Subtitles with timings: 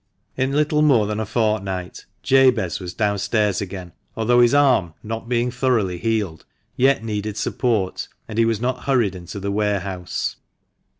[0.35, 5.51] In little more than a fortnight Jabez was downstairs again, although his arm, not being
[5.51, 6.43] thoroughly healed,
[6.75, 10.37] yet needed support, and he was not hurried into the warehouse.